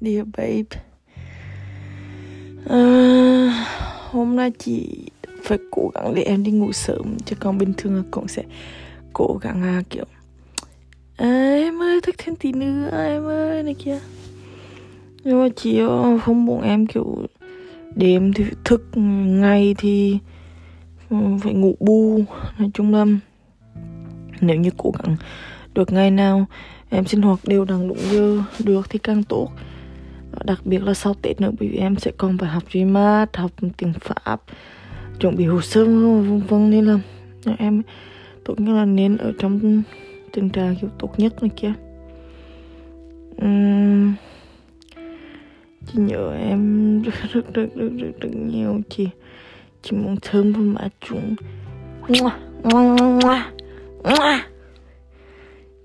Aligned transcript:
dear 0.00 0.26
babe 0.36 0.80
à, 2.66 3.66
Hôm 4.10 4.36
nay 4.36 4.50
chị 4.58 5.08
phải 5.42 5.58
cố 5.70 5.90
gắng 5.94 6.14
để 6.14 6.22
em 6.22 6.42
đi 6.42 6.50
ngủ 6.50 6.72
sớm 6.72 7.16
Chứ 7.24 7.36
còn 7.40 7.58
bình 7.58 7.72
thường 7.76 8.04
cũng 8.10 8.28
sẽ 8.28 8.42
cố 9.12 9.38
gắng 9.42 9.62
à, 9.62 9.82
kiểu 9.90 10.04
à, 11.16 11.54
Em 11.54 11.82
ơi 11.82 12.00
thức 12.02 12.14
thêm 12.18 12.36
tí 12.36 12.52
nữa 12.52 12.88
em 12.92 13.24
ơi 13.24 13.62
này 13.62 13.74
kia. 13.74 13.98
Nhưng 15.24 15.42
mà 15.42 15.48
chị 15.56 15.78
ờ, 15.78 16.18
không 16.18 16.44
muốn 16.44 16.62
em 16.62 16.86
kiểu 16.86 17.26
Đêm 17.94 18.32
thì 18.32 18.44
thức 18.64 18.88
Ngày 19.26 19.74
thì 19.78 20.18
ừ, 21.10 21.16
phải 21.42 21.52
ngủ 21.54 21.74
bu 21.80 22.24
Nói 22.58 22.70
chung 22.74 22.94
là 22.94 23.04
Nếu 24.40 24.56
như 24.56 24.70
cố 24.76 24.92
gắng 25.02 25.16
được 25.74 25.92
ngày 25.92 26.10
nào 26.10 26.46
em 26.90 27.06
sinh 27.06 27.22
hoạt 27.22 27.38
đều 27.44 27.64
đặn 27.64 27.88
đúng 27.88 27.98
giờ 28.12 28.42
được 28.64 28.90
thì 28.90 28.98
càng 28.98 29.22
tốt 29.22 29.48
đặc 30.44 30.60
biệt 30.64 30.82
là 30.82 30.94
sau 30.94 31.14
tết 31.22 31.40
nữa 31.40 31.50
bởi 31.60 31.68
vì 31.68 31.78
em 31.78 31.96
sẽ 31.96 32.10
còn 32.18 32.38
phải 32.38 32.48
học 32.48 32.62
GMAT 32.72 33.36
học 33.36 33.50
tiếng 33.76 33.92
pháp 33.92 34.40
chuẩn 35.20 35.36
bị 35.36 35.44
hồ 35.44 35.60
sơ 35.60 35.84
vân 35.84 36.40
vân 36.48 36.70
nên 36.70 36.84
là 36.84 36.98
em 37.58 37.82
tốt 38.44 38.60
nhất 38.60 38.72
là 38.72 38.84
nên 38.84 39.16
ở 39.16 39.32
trong 39.38 39.82
tình 40.32 40.50
trạng 40.50 40.76
kiểu 40.80 40.90
tốt 40.98 41.10
nhất 41.18 41.42
này 41.42 41.50
kia. 41.56 41.72
Uhm, 43.44 44.14
chị 45.86 45.94
nhớ 45.94 46.32
em 46.32 47.02
rất 47.02 47.14
rất 47.32 47.54
rất 47.54 47.66
rất 47.74 47.88
rất, 47.98 48.20
rất 48.20 48.30
nhiều 48.34 48.80
chị 48.88 49.08
chị 49.82 49.96
muốn 49.96 50.16
thơm 50.22 50.52
vào 50.52 50.62
má 50.62 50.88
chúng 51.00 51.36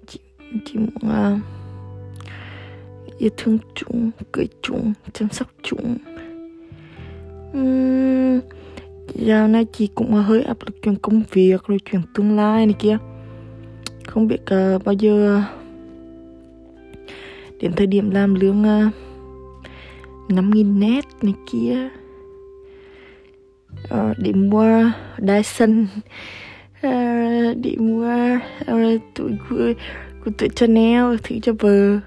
chị, 0.07 0.19
chị 0.65 0.73
muốn 0.77 1.33
uh, 1.33 1.39
yêu 3.23 3.31
thương 3.37 3.57
chúng 3.75 4.11
cười 4.31 4.47
chúng 4.61 4.93
chăm 5.13 5.29
sóc 5.29 5.47
chúng. 5.63 5.97
Uhm, 7.57 8.39
dạo 9.15 9.47
này 9.47 9.65
chị 9.73 9.89
cũng 9.95 10.11
hơi 10.11 10.41
áp 10.41 10.57
lực 10.65 10.75
chuyện 10.81 10.95
công 10.95 11.23
việc 11.31 11.63
rồi 11.67 11.77
chuyện 11.85 12.01
tương 12.13 12.35
lai 12.35 12.65
này 12.65 12.75
kia. 12.79 12.97
Không 14.07 14.27
biết 14.27 14.41
uh, 14.41 14.83
bao 14.83 14.93
giờ 14.93 15.41
đến 17.59 17.71
thời 17.75 17.87
điểm 17.87 18.09
làm 18.11 18.35
lương 18.35 18.61
uh, 18.61 18.93
năm 20.31 20.49
nghìn 20.49 20.79
net 20.79 21.05
này 21.21 21.33
kia. 21.51 21.89
Uh, 23.83 24.17
để 24.17 24.33
mua 24.33 24.91
Dyson. 25.17 25.87
Uh, 26.87 27.57
để 27.57 27.75
mua 27.79 28.37
uh, 28.71 29.01
tụi 29.15 29.31
của, 29.49 29.73
của 30.25 30.31
tụi 30.37 30.49
Chanel 30.49 31.15
thứ 31.23 31.35
cho 31.41 31.53
vợ. 31.59 31.99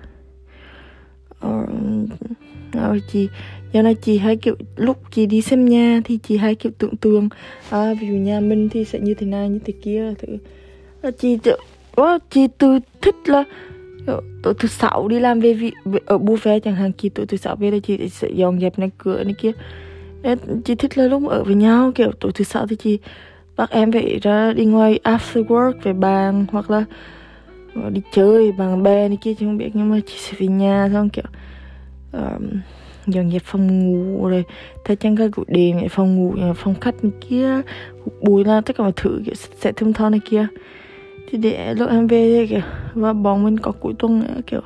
Ờ, 1.40 1.66
ờ, 2.72 2.98
chị 3.12 3.28
do 3.72 3.82
này 3.82 3.94
chị 3.94 4.18
hay 4.18 4.36
kiểu 4.36 4.54
lúc 4.76 4.96
chị 5.10 5.26
đi 5.26 5.40
xem 5.42 5.64
nhà 5.64 6.00
thì 6.04 6.18
chị 6.22 6.36
hay 6.36 6.54
kiểu 6.54 6.72
tưởng 6.78 6.96
tượng 6.96 7.28
à, 7.70 7.94
ví 8.00 8.08
dụ 8.08 8.14
nhà 8.14 8.40
mình 8.40 8.68
thì 8.68 8.84
sẽ 8.84 8.98
như 9.00 9.14
thế 9.14 9.26
này 9.26 9.48
như 9.48 9.58
thế 9.64 9.72
kia 9.82 10.14
thứ. 10.18 10.36
Là 11.02 11.10
chị 11.10 11.38
đó, 11.44 11.52
ờ, 11.94 12.18
chị 12.30 12.46
từ 12.58 12.78
thích 13.02 13.14
là 13.26 13.44
tối 14.42 14.54
thứ 14.58 14.68
sáu 14.68 15.08
đi 15.08 15.20
làm 15.20 15.40
về 15.40 15.52
vị 15.54 15.72
ở 16.06 16.18
buffet 16.18 16.60
chẳng 16.60 16.74
hạn 16.74 16.92
chị 16.98 17.08
tối 17.08 17.26
thứ 17.26 17.36
sáu 17.36 17.56
về 17.56 17.70
là 17.70 17.78
chị 17.78 18.08
sẽ 18.08 18.28
dọn 18.34 18.60
dẹp 18.60 18.78
này 18.78 18.90
cửa 18.98 19.24
này 19.24 19.34
kia. 19.38 19.52
Chị 20.64 20.74
thích 20.74 20.98
là 20.98 21.04
lúc 21.06 21.28
ở 21.28 21.44
với 21.44 21.54
nhau 21.54 21.92
kiểu 21.94 22.12
tối 22.20 22.32
thứ 22.34 22.44
sáu 22.44 22.66
thì 22.66 22.76
chị 22.76 22.98
bắt 23.56 23.70
em 23.70 23.92
phải 23.92 24.18
ra 24.22 24.52
đi 24.52 24.64
ngoài 24.64 25.00
after 25.04 25.44
work 25.44 25.72
về 25.82 25.92
bàn 25.92 26.46
hoặc 26.52 26.70
là 26.70 26.84
Ờ, 27.82 27.90
đi 27.90 28.00
chơi 28.12 28.52
bằng 28.52 28.82
bè 28.82 29.08
này 29.08 29.18
kia 29.20 29.34
chứ 29.34 29.46
không 29.46 29.58
biết 29.58 29.70
nhưng 29.74 29.90
mà 29.90 30.00
chị 30.06 30.14
sẽ 30.18 30.32
về 30.38 30.46
nhà 30.46 30.88
xong 30.92 31.08
kiểu 31.08 31.24
um, 32.12 32.60
dọn 33.06 33.30
dẹp 33.30 33.42
phòng 33.44 33.66
ngủ 33.66 34.28
rồi 34.28 34.44
thay 34.84 34.96
trang 34.96 35.14
ga 35.14 35.26
gội 35.26 35.46
đèn 35.48 35.88
phòng 35.88 36.16
ngủ 36.16 36.34
ờ, 36.40 36.54
phòng 36.54 36.74
khách 36.80 37.04
này 37.04 37.12
kia 37.28 37.60
bùi 38.20 38.44
là 38.44 38.60
tất 38.60 38.76
cả 38.76 38.82
mọi 38.82 38.92
thứ 38.96 39.20
kiểu 39.24 39.34
sẽ 39.34 39.72
thơm 39.72 39.92
tho 39.92 40.10
này 40.10 40.20
kia. 40.24 40.46
Thì 41.30 41.38
để 41.38 41.74
lúc 41.74 41.90
em 41.90 42.06
về 42.06 42.46
kiểu 42.50 42.60
và 42.94 43.12
bọn 43.12 43.44
mình 43.44 43.58
có 43.58 43.72
cuối 43.72 43.94
tuần 43.98 44.20
nữa 44.20 44.40
kiểu 44.46 44.60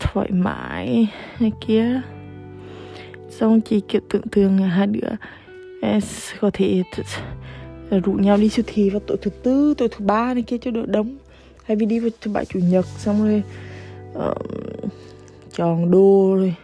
thoải 0.00 0.30
mái 0.30 1.08
này 1.40 1.52
kia. 1.66 2.00
Xong 3.30 3.60
chỉ 3.60 3.80
kiểu 3.80 4.00
tưởng 4.10 4.22
tượng 4.22 4.58
hai 4.58 4.86
đứa 4.86 5.08
ờ, 5.82 5.98
có 6.40 6.50
thể 6.52 6.82
rủ 8.04 8.12
nhau 8.12 8.36
đi 8.36 8.48
siêu 8.48 8.64
thị 8.68 8.90
vào 8.90 9.00
tối 9.00 9.16
thứ 9.22 9.30
tư 9.30 9.74
tối 9.78 9.88
thứ 9.88 10.04
ba 10.04 10.34
này 10.34 10.42
kia 10.42 10.58
cho 10.58 10.70
đỡ 10.70 10.82
đông 10.86 11.16
hay 11.64 11.76
vì 11.76 11.86
đi 11.86 11.98
vào 11.98 12.10
thứ 12.20 12.30
bảy 12.30 12.44
chủ 12.44 12.58
nhật 12.58 12.86
xong 12.86 13.24
rồi 13.24 13.42
uh, 14.18 14.92
tròn 15.52 15.90
đô 15.90 16.36
rồi 16.36 16.54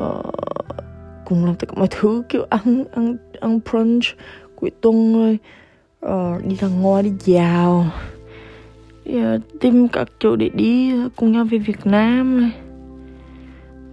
uh, 0.00 0.34
cùng 1.24 1.44
làm 1.44 1.54
tất 1.54 1.68
cả 1.68 1.74
mọi 1.76 1.88
thứ 1.90 2.22
kiểu 2.28 2.46
ăn 2.50 2.84
ăn 2.92 3.16
ăn 3.40 3.60
brunch 3.70 4.04
cuối 4.56 4.70
tuần 4.80 5.14
rồi 5.14 5.38
uh, 6.06 6.44
đi 6.46 6.56
ra 6.56 6.68
ngoài 6.68 7.02
đi 7.02 7.12
dạo 7.20 7.86
đi, 9.04 9.20
tìm 9.60 9.88
các 9.88 10.08
chỗ 10.18 10.36
để 10.36 10.48
đi 10.48 10.92
cùng 11.16 11.32
nhau 11.32 11.44
về 11.44 11.58
Việt 11.58 11.86
Nam 11.86 12.40
này 12.40 12.52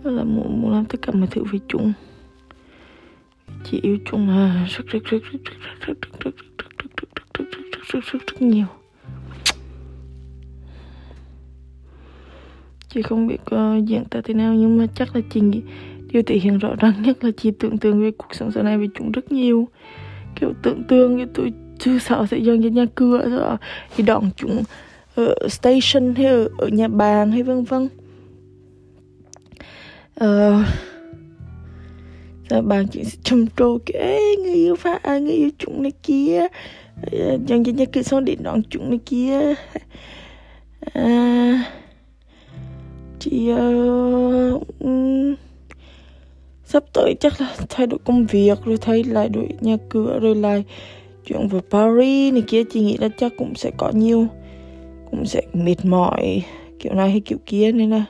là 0.03 0.23
muốn, 0.23 0.61
muốn 0.61 0.71
làm 0.73 0.85
tất 0.85 1.01
cả 1.01 1.11
mọi 1.11 1.27
thứ 1.31 1.43
với 1.51 1.59
chúng 1.67 1.93
chị 3.63 3.79
yêu 3.83 3.97
chúng 4.05 4.29
à 4.29 4.67
rất 4.69 4.85
rất 4.87 5.03
rất 5.03 5.21
rất 5.31 5.39
rất 5.79 5.97
rất 5.97 5.97
rất 6.19 6.35
rất 6.35 6.35
rất 6.57 6.95
rất 6.97 7.09
rất 7.33 7.45
rất 7.45 7.45
rất 7.49 7.81
rất 7.87 8.03
rất 8.03 8.21
rất 8.27 8.41
nhiều 8.41 8.65
chị 12.89 13.01
không 13.01 13.27
biết 13.27 13.37
uh, 13.55 13.85
diễn 13.85 14.05
tả 14.05 14.21
thế 14.23 14.33
nào 14.33 14.53
nhưng 14.53 14.77
mà 14.77 14.85
chắc 14.95 15.15
là 15.15 15.21
chị 15.29 15.41
nghĩ 15.41 15.61
điều 16.11 16.23
thể 16.23 16.35
hiện 16.35 16.57
rõ 16.57 16.75
ràng 16.79 17.01
nhất 17.01 17.23
là 17.23 17.31
chị 17.37 17.51
tưởng 17.59 17.77
tượng 17.77 18.01
về 18.01 18.11
cuộc 18.11 18.35
sống 18.35 18.51
sau 18.51 18.63
này 18.63 18.77
với 18.77 18.87
chúng 18.95 19.11
rất 19.11 19.31
nhiều. 19.31 19.67
Kiểu 20.35 20.53
tưởng 20.63 20.83
tượng 20.83 21.17
như 21.17 21.25
tôi 21.33 21.53
chưa 21.79 21.99
sợ 21.99 22.25
sẽ 22.31 22.37
dần 22.37 22.63
cho 22.63 22.69
nhà 22.69 22.85
cửa 22.95 23.29
rồi 23.29 23.57
thì 23.95 24.03
đón 24.03 24.29
chúng 24.35 24.63
ở 25.15 25.35
station 25.49 26.15
hay 26.15 26.25
ở, 26.25 26.49
ở 26.57 26.67
nhà 26.67 26.87
bàn 26.87 27.31
hay 27.31 27.43
vân 27.43 27.63
vân. 27.63 27.89
Ờ, 30.15 30.63
uh, 32.57 32.65
bàn 32.65 32.87
chị 32.91 33.03
sẽ 33.03 33.17
trầm 33.23 33.45
trồ 33.57 33.77
kể 33.85 34.19
người 34.43 34.53
yêu 34.53 34.75
pha 34.75 34.99
người 35.19 35.33
yêu 35.33 35.49
chúng 35.57 35.83
này 35.83 35.91
kia 36.03 36.47
dần 37.47 37.63
cho 37.63 37.71
nhà 37.71 37.85
cửa 37.93 38.01
xong 38.01 38.25
để 38.25 38.35
đón 38.39 38.61
chúng 38.69 38.89
này 38.89 38.99
kia. 39.05 39.55
Uh, 40.99 41.59
chị 43.19 43.51
uh, 43.51 44.67
um, 44.79 45.35
sắp 46.65 46.83
tới 46.93 47.15
chắc 47.19 47.41
là 47.41 47.55
thay 47.69 47.87
đổi 47.87 47.99
công 48.05 48.25
việc 48.25 48.59
rồi 48.65 48.77
thay 48.81 49.03
lại 49.03 49.29
đổi 49.29 49.47
nhà 49.61 49.77
cửa 49.89 50.19
rồi 50.21 50.35
lại 50.35 50.63
chuyện 51.25 51.47
về 51.47 51.59
Paris 51.69 52.33
này 52.33 52.43
kia. 52.47 52.63
Chị 52.63 52.81
nghĩ 52.81 52.97
là 52.97 53.09
chắc 53.17 53.31
cũng 53.37 53.55
sẽ 53.55 53.71
có 53.77 53.91
nhiều 53.93 54.27
cũng 55.11 55.25
sẽ 55.25 55.41
mệt 55.53 55.85
mỏi 55.85 56.43
kiểu 56.79 56.93
này 56.93 57.09
hay 57.09 57.19
kiểu 57.19 57.37
kia 57.45 57.71
nên 57.71 57.89
là 57.89 58.05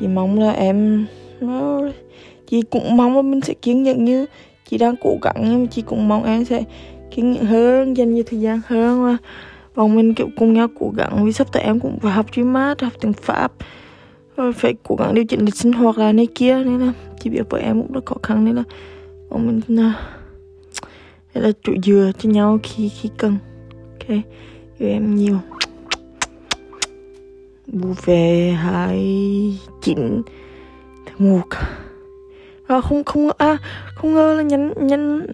chị 0.00 0.06
mong 0.06 0.40
là 0.40 0.52
em 0.52 1.06
ờ, 1.40 1.92
chị 2.46 2.62
cũng 2.62 2.96
mong 2.96 3.16
là 3.16 3.22
mình 3.22 3.40
sẽ 3.40 3.54
kiên 3.54 3.82
nhẫn 3.82 4.04
như 4.04 4.26
chị 4.68 4.78
đang 4.78 4.94
cố 5.02 5.18
gắng 5.22 5.36
nhưng 5.40 5.60
mà 5.60 5.66
chị 5.70 5.82
cũng 5.82 6.08
mong 6.08 6.24
em 6.24 6.44
sẽ 6.44 6.62
kiên 7.10 7.32
nhẫn 7.32 7.44
hơn 7.44 7.96
dành 7.96 8.14
nhiều 8.14 8.24
thời 8.26 8.40
gian 8.40 8.60
hơn 8.66 9.04
và 9.04 9.16
bọn 9.74 9.94
mình 9.94 10.14
kiểu 10.14 10.28
cùng 10.36 10.52
nhau 10.52 10.68
cố 10.80 10.92
gắng 10.96 11.24
vì 11.24 11.32
sắp 11.32 11.52
tới 11.52 11.62
em 11.62 11.80
cũng 11.80 11.98
phải 12.00 12.12
học 12.12 12.26
chuyên 12.32 12.52
mát 12.52 12.80
học 12.82 12.92
tiếng 13.00 13.12
pháp 13.12 13.52
rồi 14.36 14.52
phải 14.52 14.74
cố 14.82 14.96
gắng 14.98 15.14
điều 15.14 15.24
chỉnh 15.24 15.44
lịch 15.44 15.56
sinh 15.56 15.72
hoạt 15.72 15.98
là 15.98 16.12
này 16.12 16.26
kia 16.34 16.64
nên 16.64 16.78
là 16.78 16.92
chỉ 17.20 17.30
biết 17.30 17.42
với 17.50 17.62
em 17.62 17.82
cũng 17.82 17.92
rất 17.92 18.06
khó 18.06 18.16
khăn 18.22 18.44
nên 18.44 18.54
là 18.54 18.62
bọn 19.30 19.46
mình 19.46 19.80
à, 19.80 19.94
là 21.34 21.42
là 21.42 21.52
trụ 21.62 21.72
dừa 21.82 22.12
cho 22.18 22.30
nhau 22.30 22.58
khi 22.62 22.88
khi 22.88 23.10
cần. 23.16 23.36
Ok 23.90 24.08
yêu 24.78 24.88
em 24.88 25.14
nhiều. 25.14 25.38
Bu 27.66 27.94
về 28.04 28.50
hai 28.58 28.98
chín 29.82 30.22
tháng 31.06 31.32
một. 31.32 31.46
À, 32.66 32.80
không 32.80 33.04
không 33.04 33.30
à 33.38 33.56
không 33.94 34.14
ngờ 34.14 34.34
là 34.34 34.42
nhanh 34.42 34.72
nhanh 34.76 35.26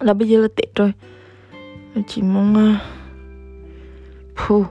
là 0.00 0.14
bây 0.14 0.28
giờ 0.28 0.40
là 0.40 0.48
tết 0.56 0.74
rồi. 0.74 0.92
Chị 2.08 2.22
mong 2.22 2.52
uh, 2.52 2.97
khô 4.48 4.64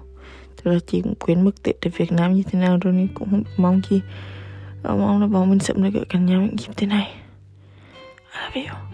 tức 0.55 0.71
là 0.71 0.79
chị 0.87 1.01
cũng 1.01 1.15
quên 1.15 1.41
mất 1.41 1.63
Tết 1.63 1.75
ở 1.81 1.91
Việt 1.97 2.11
Nam 2.11 2.33
như 2.33 2.43
thế 2.43 2.59
nào 2.59 2.77
rồi 2.81 2.93
nên 2.93 3.07
cũng 3.13 3.29
không 3.31 3.43
mong 3.57 3.81
chi 3.89 4.01
ờ, 4.83 4.95
mong 4.95 5.21
là 5.21 5.27
bọn 5.27 5.49
mình 5.49 5.59
sớm 5.59 5.83
được 5.83 6.09
gặp 6.09 6.19
nhau 6.19 6.41
những 6.41 6.57
dịp 6.57 6.73
thế 6.77 6.87
này. 6.87 7.11
I 8.55 8.61
love 8.61 8.69
you 8.69 8.86